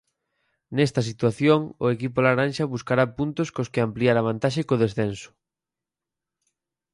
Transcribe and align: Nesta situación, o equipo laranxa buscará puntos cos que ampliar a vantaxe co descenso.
Nesta 0.75 1.01
situación, 1.09 1.59
o 1.83 1.85
equipo 1.95 2.17
laranxa 2.25 2.71
buscará 2.73 3.03
puntos 3.17 3.47
cos 3.55 3.71
que 3.73 3.81
ampliar 3.85 4.15
a 4.17 4.25
vantaxe 4.29 4.61
co 4.67 4.81
descenso. 4.83 5.29